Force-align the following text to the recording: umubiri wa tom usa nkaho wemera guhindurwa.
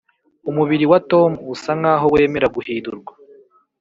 umubiri 0.49 0.85
wa 0.91 0.99
tom 1.11 1.31
usa 1.53 1.71
nkaho 1.79 2.05
wemera 2.13 2.47
guhindurwa. 2.55 3.13